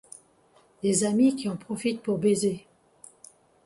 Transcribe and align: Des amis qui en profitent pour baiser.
Des 0.81 1.03
amis 1.03 1.35
qui 1.35 1.47
en 1.47 1.55
profitent 1.55 2.01
pour 2.01 2.17
baiser. 2.17 2.65